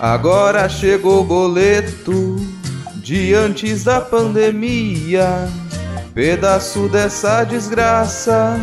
[0.00, 2.36] Agora chegou o boleto
[2.96, 5.46] de antes da pandemia.
[6.14, 8.58] Pedaço dessa desgraça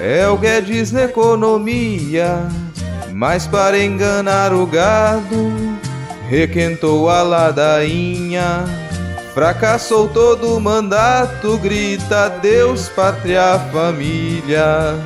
[0.00, 2.48] é o Guedes na economia.
[3.12, 5.52] Mas para enganar o gado,
[6.26, 8.64] requentou a ladainha.
[9.34, 14.96] Fracassou todo o mandato, grita Deus, pátria, família.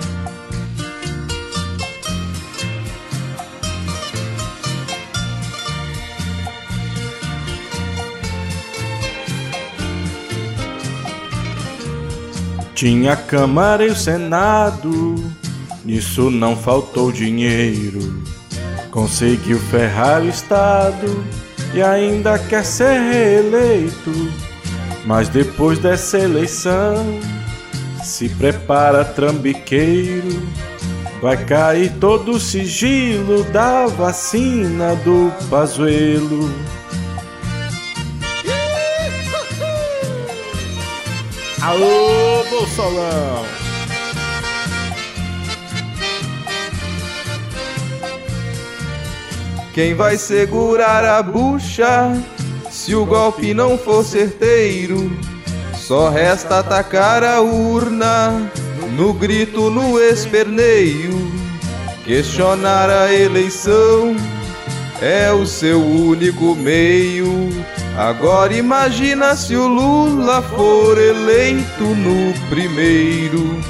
[12.82, 15.14] Tinha a Câmara e o Senado,
[15.84, 18.24] nisso não faltou dinheiro.
[18.90, 21.24] Conseguiu ferrar o Estado
[21.72, 24.10] e ainda quer ser reeleito.
[25.06, 27.20] Mas depois dessa eleição,
[28.02, 30.42] se prepara trambiqueiro.
[31.22, 36.50] Vai cair todo o sigilo da vacina do Pazuelo.
[49.74, 52.12] Quem vai segurar a bucha
[52.70, 55.10] se o golpe não for certeiro?
[55.74, 58.50] Só resta atacar a urna
[58.96, 61.32] no grito, no esperneio.
[62.04, 64.14] Questionar a eleição
[65.00, 67.48] é o seu único meio.
[67.96, 73.60] Agora imagina se o Lula for eleito no primeiro.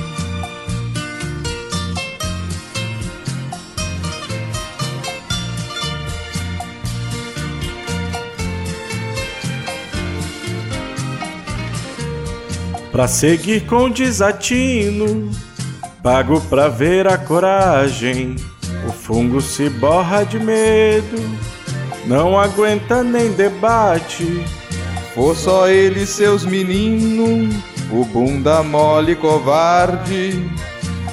[12.92, 15.30] Pra seguir com desatino,
[16.02, 18.36] pago pra ver a coragem.
[18.86, 21.16] O fungo se borra de medo,
[22.06, 24.44] não aguenta nem debate.
[25.14, 27.54] For só ele e seus meninos,
[27.90, 30.50] o bunda mole covarde.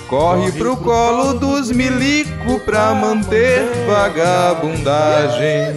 [0.07, 5.75] Corre pro colo dos milico pra manter vagabundagem.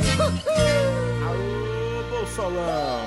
[1.23, 3.01] Alô, Bolsolão!